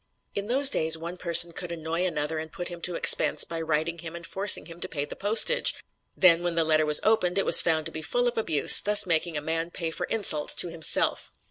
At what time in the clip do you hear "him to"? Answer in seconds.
2.69-2.95, 4.65-4.89